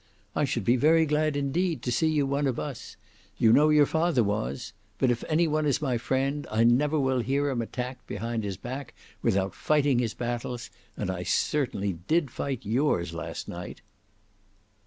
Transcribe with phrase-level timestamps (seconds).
[0.35, 2.97] "I should be very glad indeed to see you one of us.
[3.37, 4.73] You know your father was!
[4.97, 8.57] But if any one is my friend I never will hear him attacked behind his
[8.57, 13.81] back without fighting his battles; and I certainly did fight yours last night."